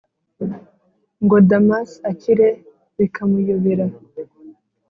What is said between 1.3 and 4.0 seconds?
damas akire bikamuyobera,